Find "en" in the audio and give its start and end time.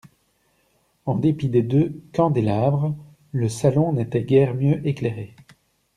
1.05-1.13